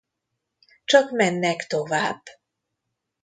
[0.85, 2.21] Csak mennek tovább.